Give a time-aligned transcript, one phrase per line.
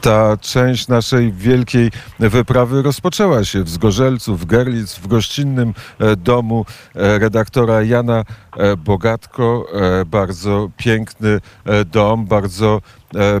[0.00, 6.66] ta część naszej wielkiej wyprawy rozpoczęła się w Zgorzelcu, w Gerlitz, w gościnnym e, domu
[6.94, 8.24] e, redaktora Jana
[8.56, 9.66] e, Bogatko.
[10.06, 11.40] Bardzo piękny
[11.86, 12.80] dom, bardzo,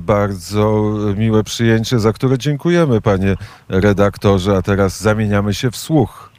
[0.02, 0.82] bardzo
[1.16, 3.36] miłe przyjęcie, za które dziękujemy, panie
[3.68, 4.56] redaktorze.
[4.56, 6.31] A teraz zamieniamy się w słuch.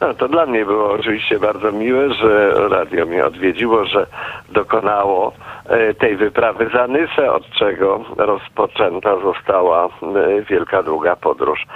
[0.00, 4.06] No, to dla mnie było oczywiście bardzo miłe, że radio mnie odwiedziło, że
[4.48, 5.32] dokonało
[5.68, 9.88] e, tej wyprawy za Nysę, od czego rozpoczęta została e,
[10.42, 11.66] wielka, długa podróż.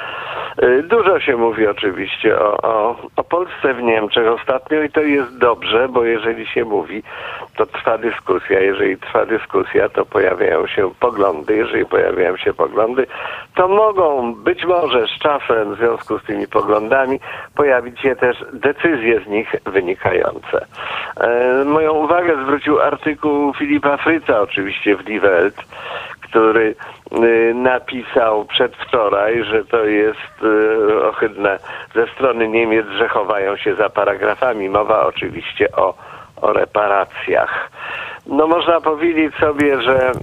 [0.58, 5.38] E, dużo się mówi oczywiście o, o, o Polsce w Niemczech ostatnio i to jest
[5.38, 7.02] dobrze, bo jeżeli się mówi,
[7.56, 8.60] to trwa dyskusja.
[8.60, 11.56] Jeżeli trwa dyskusja, to pojawiają się poglądy.
[11.56, 13.06] Jeżeli pojawiają się poglądy,
[13.54, 17.20] to mogą być może z czasem w związku z tymi poglądami
[17.56, 20.66] pojawić się też decyzje z nich wynikające.
[21.20, 25.64] E, moją uwagę zwrócił artykuł Filipa Fryca oczywiście w Die Welt,
[26.30, 26.74] który
[27.24, 31.58] y, napisał przedwczoraj, że to jest y, ohydne
[31.94, 34.68] ze strony Niemiec, że chowają się za paragrafami.
[34.68, 35.94] Mowa oczywiście o,
[36.42, 37.70] o reparacjach.
[38.26, 40.14] No można powiedzieć sobie, że y,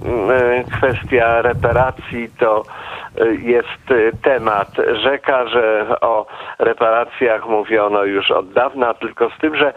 [0.76, 2.62] kwestia reparacji to
[3.42, 4.68] jest temat
[5.02, 6.26] rzeka, że o
[6.58, 9.72] reparacjach mówiono już od dawna, tylko z tym, że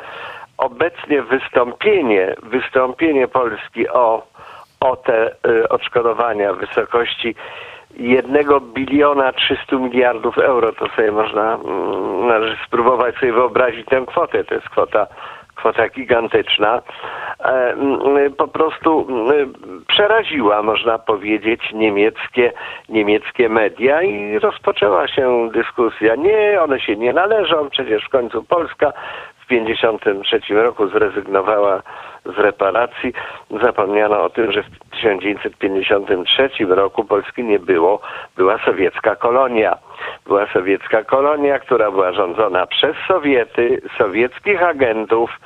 [0.57, 4.27] obecnie wystąpienie, wystąpienie Polski o,
[4.79, 7.35] o te y, odszkodowania w wysokości
[7.97, 14.43] jednego biliona 300 miliardów euro, to sobie można, mm, należy spróbować sobie wyobrazić tę kwotę.
[14.43, 15.07] To jest kwota
[15.55, 16.81] kwota gigantyczna,
[17.39, 17.75] e,
[18.37, 19.07] po prostu
[19.87, 22.53] przeraziła, można powiedzieć, niemieckie,
[22.89, 26.15] niemieckie media i rozpoczęła się dyskusja.
[26.15, 28.93] Nie, one się nie należą, przecież w końcu Polska
[29.59, 31.81] 1953 roku zrezygnowała
[32.25, 33.13] z reparacji.
[33.61, 38.01] Zapomniano o tym, że w 1953 roku Polski nie było,
[38.37, 39.77] była sowiecka kolonia.
[40.25, 45.39] Była sowiecka kolonia, która była rządzona przez Sowiety, sowieckich agentów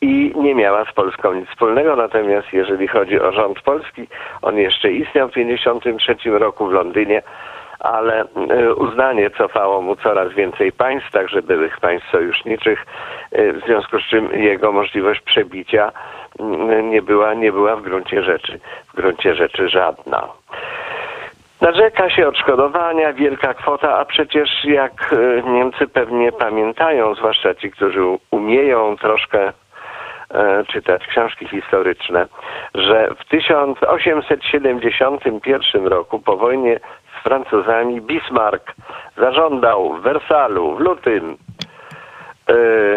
[0.00, 1.96] i nie miała z Polską nic wspólnego.
[1.96, 4.08] Natomiast jeżeli chodzi o rząd polski,
[4.42, 7.22] on jeszcze istniał w 1953 roku w Londynie
[7.80, 12.86] ale y, uznanie cofało mu coraz więcej państw, także byłych państw sojuszniczych,
[13.38, 15.92] y, w związku z czym jego możliwość przebicia
[16.40, 18.60] y, nie była, nie była w gruncie rzeczy,
[18.92, 20.28] w gruncie rzeczy żadna.
[21.60, 28.00] Narzeka się odszkodowania, wielka kwota, a przecież jak Niemcy pewnie pamiętają, zwłaszcza ci, którzy
[28.30, 29.52] umieją troszkę
[30.68, 32.26] czytać książki historyczne,
[32.74, 36.80] że w 1871 roku po wojnie
[37.18, 38.74] z Francuzami Bismarck
[39.16, 41.36] zażądał w Wersalu w lutym
[42.46, 42.54] e,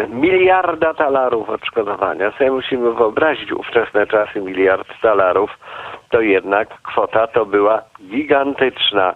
[0.08, 2.30] miliarda talarów odszkodowania.
[2.30, 5.58] Sobie musimy wyobrazić ówczesne czasy, miliard talarów,
[6.10, 9.14] to jednak kwota to była gigantyczna.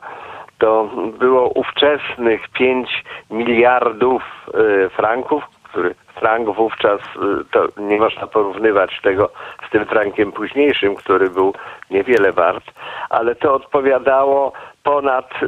[0.59, 4.23] To było ówczesnych 5 miliardów
[4.55, 5.45] e, franków,
[5.77, 9.31] który frank wówczas, y, to nie można porównywać tego
[9.69, 11.55] z tym frankiem późniejszym, który był
[11.91, 12.65] niewiele wart,
[13.11, 15.47] ale to odpowiadało ponad y,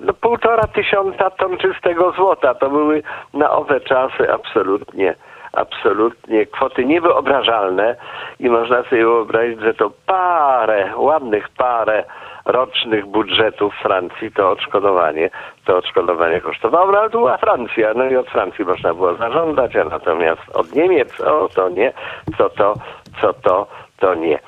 [0.00, 2.54] no, półtora tysiąca ton czystego złota.
[2.54, 3.02] To były
[3.34, 5.14] na owe czasy absolutnie
[5.52, 7.96] absolutnie kwoty niewyobrażalne
[8.40, 12.04] i można sobie wyobrazić, że to parę, ładnych parę
[12.44, 15.30] rocznych budżetów Francji to odszkodowanie,
[15.64, 19.76] to odszkodowanie kosztowało, no ale to była Francja, no i od Francji można było zażądać,
[19.76, 21.92] a natomiast od Niemiec, o to nie,
[22.38, 22.74] co to,
[23.20, 23.66] co to,
[23.98, 24.38] to nie.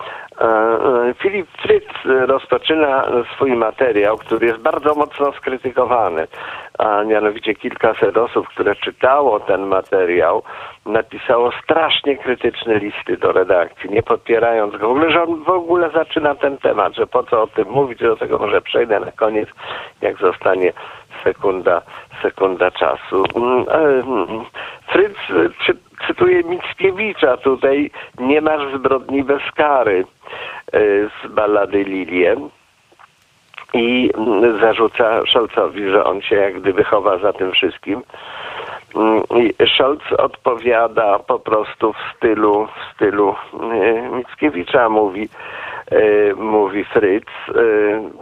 [1.23, 6.27] Filip e, Fritz rozpoczyna swój materiał, który jest bardzo mocno skrytykowany,
[6.79, 10.43] a mianowicie kilkaset osób, które czytało ten materiał,
[10.87, 14.89] napisało strasznie krytyczne listy do redakcji, nie podpierając go.
[14.89, 17.99] W ogóle, że on w ogóle zaczyna ten temat, że po co o tym mówić,
[17.99, 19.49] do tego może przejdę na koniec,
[20.01, 20.73] jak zostanie
[21.25, 21.83] sekunda,
[22.23, 23.25] sekunda czasu.
[23.37, 24.45] Mm, e, mm,
[24.89, 25.19] Fritz
[26.07, 30.05] cytuję Mickiewicza tutaj, nie masz zbrodni bez kary
[30.73, 30.79] e,
[31.09, 32.37] z ballady Lilię
[33.75, 38.03] i mm, zarzuca Scholzowi, że on się jak gdyby chowa za tym wszystkim.
[38.97, 39.23] Mm,
[39.75, 43.35] Scholz odpowiada po prostu w stylu, w stylu
[43.73, 45.29] e, Mickiewicza mówi,
[45.91, 47.31] e, mówi Fritz,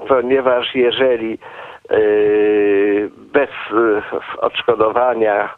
[0.09, 1.39] ponieważ jeżeli
[3.33, 3.51] bez
[4.39, 5.49] odszkodowania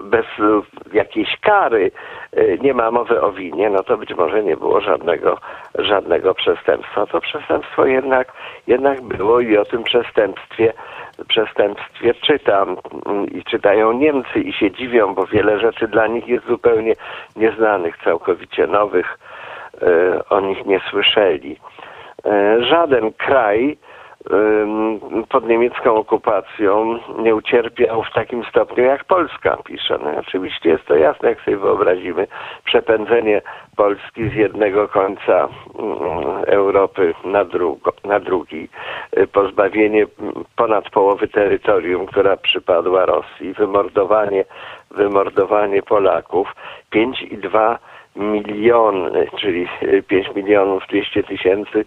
[0.00, 0.62] bez e,
[0.92, 1.90] jakiejś kary
[2.32, 5.38] e, nie ma mowy o winie, no to być może nie było żadnego,
[5.78, 7.06] żadnego przestępstwa.
[7.06, 8.32] To przestępstwo jednak,
[8.66, 10.72] jednak było i o tym przestępstwie,
[11.28, 16.46] przestępstwie czytam mm, i czytają Niemcy i się dziwią, bo wiele rzeczy dla nich jest
[16.46, 16.92] zupełnie
[17.36, 19.18] nieznanych, całkowicie nowych,
[19.82, 21.56] e, o nich nie słyszeli.
[22.60, 23.76] Żaden kraj
[25.28, 29.98] pod niemiecką okupacją nie ucierpiał w takim stopniu jak Polska, pisze.
[30.04, 32.26] No, oczywiście jest to jasne, jak sobie wyobrazimy,
[32.64, 33.42] przepędzenie
[33.76, 35.48] Polski z jednego końca
[35.78, 38.68] mm, Europy na, drugo, na drugi,
[39.18, 40.06] y, pozbawienie
[40.56, 44.44] ponad połowy terytorium, która przypadła Rosji, wymordowanie,
[44.90, 46.48] wymordowanie Polaków,
[46.94, 47.76] 5,2
[48.16, 49.68] miliony, czyli
[50.08, 51.84] 5 milionów 200 tysięcy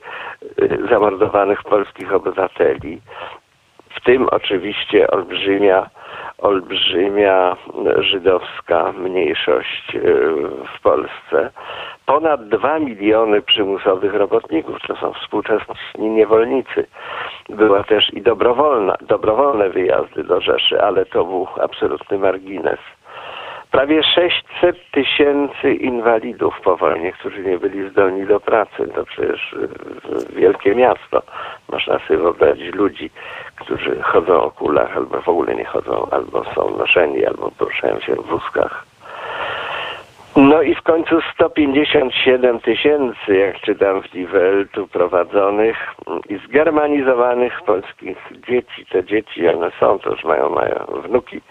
[0.61, 3.01] y, zamordowanych polskich obywateli.
[3.89, 5.89] W tym oczywiście olbrzymia,
[6.37, 7.57] olbrzymia
[7.97, 10.01] żydowska mniejszość y,
[10.77, 11.51] w Polsce.
[12.05, 16.85] Ponad 2 miliony przymusowych robotników, to są współczesni niewolnicy.
[17.49, 22.79] Była też i dobrowolna, dobrowolne wyjazdy do Rzeszy, ale to był absolutny margines
[23.75, 28.87] prawie 600 tysięcy inwalidów po wojnie, którzy nie byli zdolni do pracy.
[28.95, 29.69] To przecież y,
[30.35, 31.21] wielkie miasto.
[31.71, 33.09] Można sobie wyobrazić ludzi,
[33.55, 38.15] którzy chodzą o kulach, albo w ogóle nie chodzą, albo są noszeni, albo poruszają się
[38.15, 38.85] w wózkach.
[40.35, 44.27] No i w końcu 157 tysięcy, jak czytam w Die
[44.71, 45.95] tu prowadzonych
[46.29, 48.17] i zgermanizowanych polskich
[48.47, 48.85] dzieci.
[48.91, 51.41] Te dzieci, one są, to już mają, mają wnuki,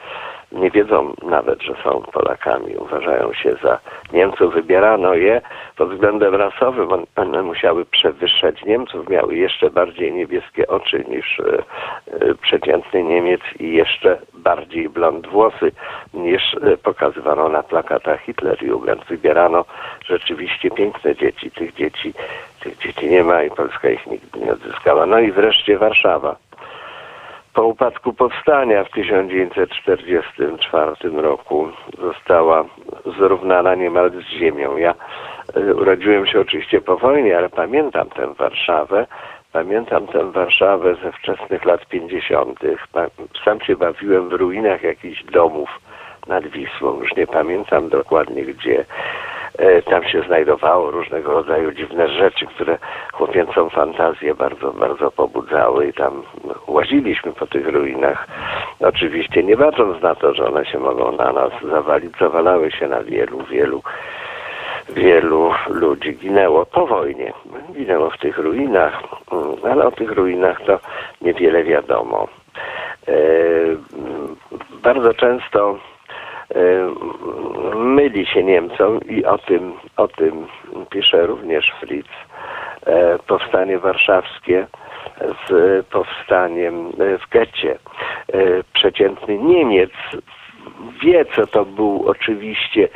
[0.52, 2.76] nie wiedzą nawet, że są Polakami.
[2.76, 3.78] Uważają się za
[4.12, 4.54] Niemców.
[4.54, 5.40] Wybierano je
[5.76, 6.88] pod względem rasowym.
[7.16, 9.08] One musiały przewyższać Niemców.
[9.08, 15.72] Miały jeszcze bardziej niebieskie oczy niż e, e, przeciętny Niemiec i jeszcze bardziej blond włosy
[16.14, 19.04] niż e, pokazywano na plakatach Hitlerjugend.
[19.04, 19.64] Wybierano
[20.06, 21.50] rzeczywiście piękne dzieci.
[21.50, 22.14] Tych dzieci,
[22.60, 25.06] tych dzieci nie ma i Polska ich nigdy nie odzyskała.
[25.06, 26.36] No i wreszcie Warszawa
[27.54, 31.68] po upadku powstania w 1944 roku
[31.98, 32.64] została
[33.18, 34.76] zrównana niemal z ziemią.
[34.76, 34.94] Ja
[35.56, 39.06] e, urodziłem się oczywiście po wojnie, ale pamiętam tę Warszawę.
[39.54, 42.60] Pamiętam tę Warszawę ze wczesnych lat 50.
[43.44, 45.68] Sam się bawiłem w ruinach jakichś domów
[46.26, 47.00] nad Wisłą.
[47.00, 48.84] Już nie pamiętam dokładnie gdzie.
[49.58, 52.78] E, tam się znajdowało różnego rodzaju dziwne rzeczy, które
[53.12, 56.22] chłopięcą fantazję bardzo, bardzo pobudzały i tam
[56.66, 58.28] łaziliśmy po tych ruinach.
[58.80, 63.02] Oczywiście nie bacząc na to, że one się mogą na nas zawalić, zawalały się na
[63.02, 63.82] wielu, wielu
[64.88, 67.32] wielu ludzi ginęło po wojnie.
[67.72, 69.02] Ginęło w tych ruinach,
[69.32, 70.78] mm, ale o tych ruinach to
[71.20, 72.28] niewiele wiadomo.
[73.08, 73.12] E,
[74.82, 75.78] bardzo często
[77.74, 80.46] myli się Niemcom i o tym, o tym
[80.90, 82.08] pisze również Fritz.
[82.86, 84.66] E, powstanie warszawskie
[85.48, 87.72] z powstaniem w getcie.
[87.72, 88.38] E,
[88.74, 89.90] przeciętny Niemiec
[91.02, 92.88] wie, co to był oczywiście,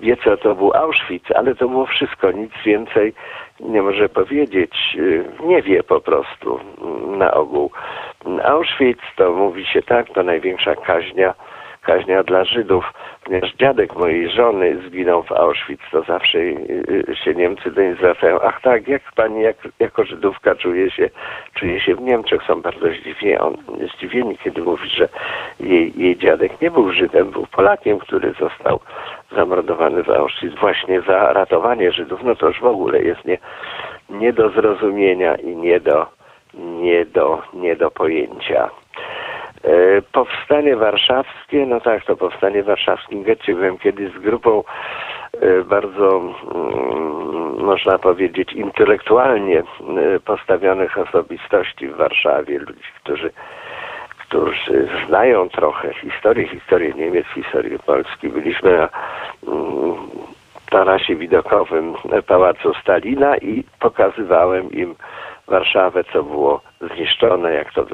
[0.00, 3.14] wie, co to był Auschwitz, ale to było wszystko, nic więcej
[3.60, 4.96] nie może powiedzieć,
[5.40, 6.60] e, nie wie po prostu
[7.06, 7.70] na ogół.
[8.44, 11.34] Auschwitz to mówi się tak, to największa kaźnia
[11.86, 12.92] kaźnia dla Żydów,
[13.24, 17.94] ponieważ dziadek mojej żony zginął w Auschwitz, to zawsze y, y, się Niemcy do niej
[17.94, 21.10] zwracają, ach tak, jak pani jak, jako Żydówka czuje się,
[21.54, 23.56] czuje się w Niemczech, są bardzo zdziwieni, on,
[23.94, 25.08] zdziwieni, kiedy mówi, że
[25.60, 28.80] jej, jej dziadek nie był Żydem, był Polakiem, który został
[29.32, 33.38] zamordowany w Auschwitz właśnie za ratowanie Żydów, no to już w ogóle jest nie,
[34.10, 36.06] nie do zrozumienia i nie do,
[36.54, 38.70] nie do, nie do pojęcia.
[39.66, 43.54] E, powstanie warszawskie, no tak, to powstanie warszawskim getcie.
[43.54, 44.64] Byłem kiedyś z grupą
[45.40, 49.64] e, bardzo, mm, można powiedzieć, intelektualnie e,
[50.24, 53.30] postawionych osobistości w Warszawie, ludzi, którzy
[54.28, 58.28] którzy znają trochę historię, historię Niemiec, historię Polski.
[58.28, 58.88] Byliśmy na
[59.52, 59.94] mm,
[60.70, 61.94] tarasie widokowym
[62.26, 64.94] Pałacu Stalina i pokazywałem im
[65.46, 67.86] Warszawę, co było zniszczone, jak to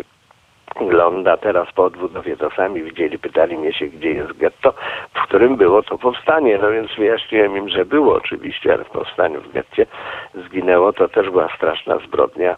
[0.81, 4.75] wygląda teraz po odbudowie, to sami widzieli, pytali mnie się, gdzie jest getto,
[5.15, 6.59] w którym było to powstanie.
[6.63, 9.87] No więc wyjaśniłem im, że było oczywiście, ale w powstaniu w getcie
[10.35, 10.93] zginęło.
[10.93, 12.57] To też była straszna zbrodnia.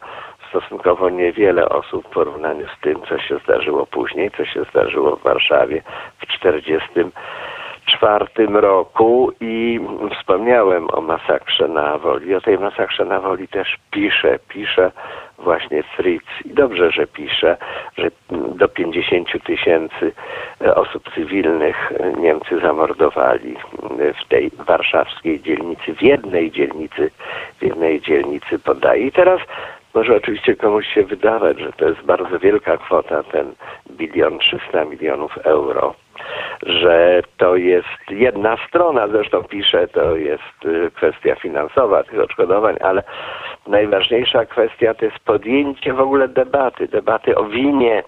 [0.49, 5.23] Stosunkowo niewiele osób w porównaniu z tym, co się zdarzyło później, co się zdarzyło w
[5.23, 5.83] Warszawie
[6.19, 6.91] w 40
[7.87, 9.81] czwartym roku i
[10.19, 12.35] wspomniałem o masakrze na Woli.
[12.35, 14.91] O tej masakrze na Woli też piszę, piszę
[15.39, 17.57] właśnie Fritz i dobrze, że pisze,
[17.97, 20.13] że do 50 tysięcy
[20.75, 23.57] osób cywilnych Niemcy zamordowali
[24.25, 27.11] w tej warszawskiej dzielnicy, w jednej dzielnicy,
[27.59, 29.07] w jednej dzielnicy podaje.
[29.07, 29.41] I teraz
[29.95, 33.55] może oczywiście komuś się wydawać, że to jest bardzo wielka kwota, ten
[33.91, 35.95] bilion 300 milionów euro
[36.67, 43.03] że to jest jedna strona, zresztą pisze, to jest y, kwestia finansowa tych odszkodowań, ale
[43.67, 48.03] najważniejsza kwestia to jest podjęcie w ogóle debaty, debaty o winie,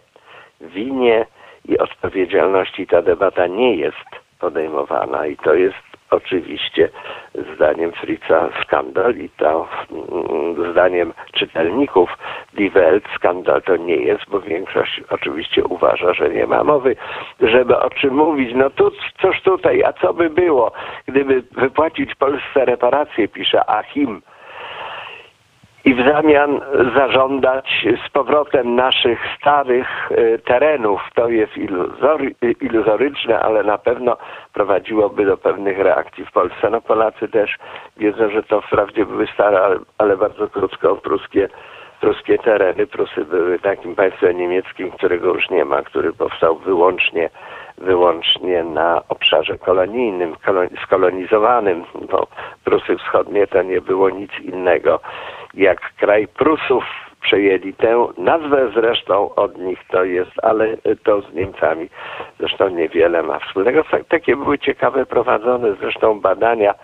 [0.61, 1.27] winie
[1.69, 2.87] i odpowiedzialności.
[2.87, 4.07] Ta debata nie jest
[4.41, 6.89] podejmowana i to jest oczywiście
[7.55, 12.19] zdaniem Fritza skandal i to mm, zdaniem czytelników
[12.55, 16.97] Die Welt skandal to nie jest, bo większość oczywiście uważa, że nie ma mowy,
[17.41, 18.51] żeby o czym mówić.
[18.55, 20.73] No tu, cóż tutaj, a co by było,
[21.07, 24.23] gdyby wypłacić Polsce reparacje, pisze Achim,
[25.87, 26.61] i w zamian
[26.97, 31.01] zażądać z powrotem naszych starych e, terenów.
[31.15, 34.17] To jest iluzory, iluzoryczne, ale na pewno
[34.53, 36.71] prowadziłoby do pewnych reakcji w Polsce.
[36.71, 37.59] No Polacy też
[37.97, 41.49] wiedzą, że to wprawdzie były stare, ale, bardzo krótko pruskie
[42.01, 42.87] pruskie tereny.
[42.87, 47.31] Prusy były takim państwem niemieckim, którego już nie ma, który powstał wyłącznie
[47.79, 50.35] wyłącznie na obszarze kolonijnym,
[50.85, 52.27] skolonizowanym, bo
[52.65, 55.01] Prusy Wschodnie to nie było nic innego
[55.57, 56.85] jak kraj Prusów
[57.23, 61.89] przejęli tę nazwę zresztą od nich to jest, ale to z Niemcami
[62.39, 63.85] zresztą niewiele ma wspólnego.
[64.09, 66.75] Takie były ciekawe prowadzone zresztą badania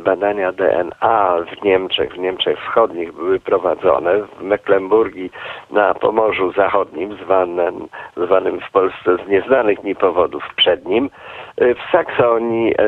[0.00, 5.30] badania DNA w Niemczech, w Niemczech Wschodnich były prowadzone w Mecklenburgii
[5.70, 11.10] na Pomorzu Zachodnim, zwanym, zwanym w Polsce z nieznanych mi powodów przednim,
[11.58, 12.84] w Saksonii e,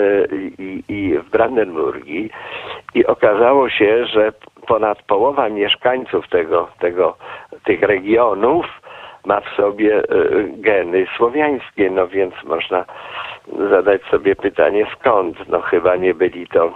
[0.58, 2.30] i, i w Brandenburgii
[2.94, 4.32] i okazało się, że
[4.68, 7.16] ponad połowa mieszkańców tego, tego,
[7.64, 8.66] tych regionów
[9.24, 10.02] ma w sobie e,
[10.48, 12.84] geny słowiańskie, no więc można
[13.70, 15.48] zadać sobie pytanie skąd.
[15.48, 16.74] No chyba nie byli to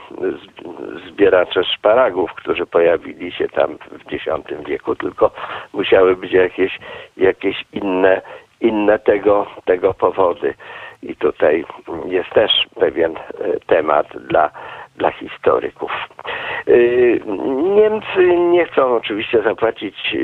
[1.08, 4.24] zbieracze szparagów, którzy pojawili się tam w X
[4.66, 5.30] wieku, tylko
[5.72, 6.78] musiały być jakieś,
[7.16, 8.22] jakieś inne,
[8.60, 10.54] inne tego, tego powody.
[11.02, 11.64] I tutaj
[12.06, 13.20] jest też pewien e,
[13.66, 14.50] temat dla,
[14.96, 15.92] dla historyków.
[16.66, 16.76] E,
[17.74, 20.18] Niemcy nie chcą oczywiście zapłacić e,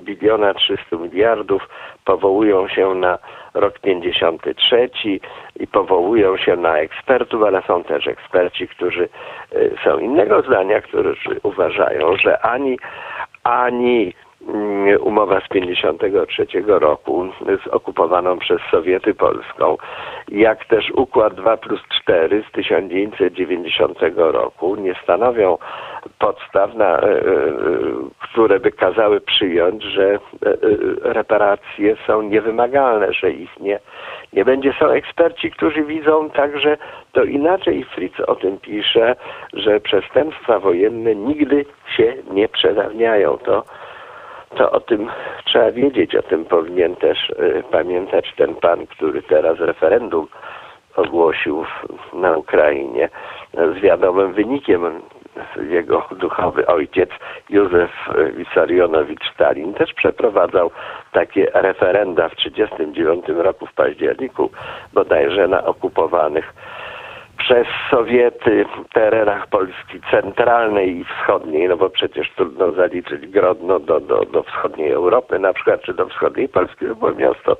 [0.00, 1.68] biliona 300 miliardów,
[2.04, 3.18] powołują się na
[3.54, 4.90] rok 53
[5.60, 9.08] i powołują się na ekspertów, ale są też eksperci, którzy
[9.84, 12.78] są innego zdania, którzy uważają, że ani
[13.44, 14.14] ani
[15.00, 17.28] umowa z 53 roku
[17.64, 19.76] z okupowaną przez Sowiety Polską,
[20.28, 25.58] jak też układ 2 plus 4 z 1990 roku nie stanowią
[26.18, 27.22] podstaw, na, e, e,
[28.18, 30.18] które by kazały przyjąć, że e,
[31.02, 33.78] reparacje są niewymagalne, że ich nie,
[34.32, 34.72] nie będzie.
[34.80, 36.76] Są eksperci, którzy widzą także
[37.12, 37.84] to inaczej.
[37.84, 39.16] Fritz o tym pisze,
[39.52, 41.64] że przestępstwa wojenne nigdy
[41.96, 43.38] się nie przedawniają.
[43.38, 43.64] To
[44.56, 45.08] to o tym
[45.44, 50.26] trzeba wiedzieć, o tym powinien też y, pamiętać ten pan, który teraz referendum
[50.96, 51.64] ogłosił
[52.12, 53.08] na Ukrainie
[53.54, 55.02] z wiadomym wynikiem.
[55.68, 57.10] Jego duchowy ojciec
[57.50, 57.90] Józef
[58.36, 60.70] Wisarionowicz Stalin też przeprowadzał
[61.12, 64.50] takie referenda w 1939 roku w październiku
[64.92, 66.54] bodajże na okupowanych
[67.38, 74.24] przez Sowiety terenach Polski centralnej i wschodniej, no bo przecież trudno zaliczyć Grodno do, do,
[74.24, 77.56] do wschodniej Europy na przykład, czy do wschodniej Polski, to było miasto,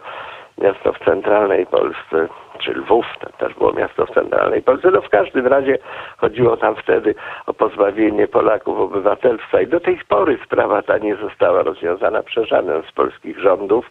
[0.58, 4.90] miasto w centralnej Polsce, czy Lwów, to też było miasto w centralnej Polsce.
[4.90, 5.78] No w każdym razie
[6.16, 7.14] chodziło tam wtedy
[7.46, 12.82] o pozbawienie Polaków obywatelstwa i do tej pory sprawa ta nie została rozwiązana przez żaden
[12.82, 13.90] z polskich rządów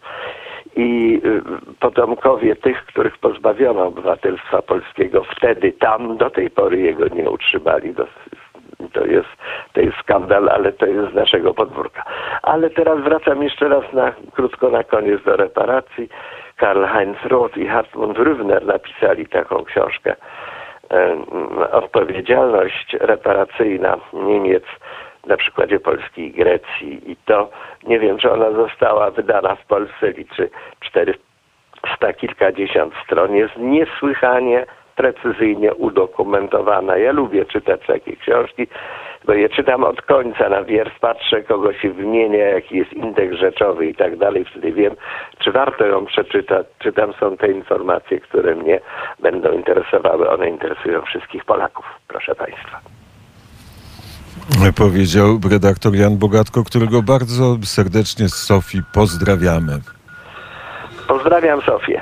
[0.77, 1.41] i y,
[1.79, 7.93] potomkowie tych, których pozbawiono obywatelstwa polskiego wtedy tam, do tej pory jego nie utrzymali.
[8.93, 9.29] To jest,
[9.73, 12.03] to jest skandal, ale to jest z naszego podwórka.
[12.43, 16.09] Ale teraz wracam jeszcze raz na, krótko na koniec do reparacji.
[16.57, 20.15] Karl-Heinz Roth i Hartmut Rüwner napisali taką książkę
[21.71, 24.63] Odpowiedzialność reparacyjna Niemiec
[25.27, 27.11] na przykładzie Polski i Grecji.
[27.11, 27.49] I to
[27.83, 34.65] nie wiem, czy ona została wydana w Polsce, liczy 400 kilkadziesiąt stron, jest niesłychanie
[34.97, 36.97] precyzyjnie udokumentowana.
[36.97, 38.67] Ja lubię czytać takie książki,
[39.25, 40.49] bo je czytam od końca.
[40.49, 44.95] Na wiersz, patrzę, kogo się wymienia, jaki jest indeks rzeczowy i tak dalej, wtedy wiem,
[45.39, 48.79] czy warto ją przeczytać, czy tam są te informacje, które mnie
[49.19, 50.29] będą interesowały.
[50.29, 53.06] One interesują wszystkich Polaków, proszę Państwa
[54.75, 59.79] powiedział redaktor Jan Bogatko, którego bardzo serdecznie z Sofii pozdrawiamy.
[61.07, 62.01] Pozdrawiam Sofię.